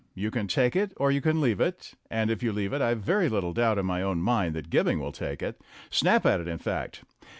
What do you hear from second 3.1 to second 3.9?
little doubt 'in